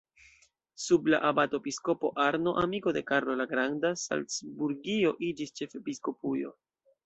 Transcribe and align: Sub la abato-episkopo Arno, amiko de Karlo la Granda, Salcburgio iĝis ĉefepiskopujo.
Sub 0.83 1.09
la 1.13 1.19
abato-episkopo 1.27 2.11
Arno, 2.23 2.55
amiko 2.63 2.95
de 2.97 3.05
Karlo 3.11 3.37
la 3.43 3.49
Granda, 3.53 3.95
Salcburgio 4.07 5.15
iĝis 5.31 5.57
ĉefepiskopujo. 5.61 6.57